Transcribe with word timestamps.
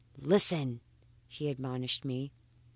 "Listen!" 0.17 0.79
he 1.27 1.47
admonished 1.47 2.03
me. 2.05 2.31